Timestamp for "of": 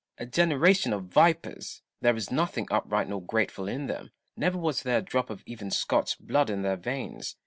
0.93-1.03, 5.29-5.43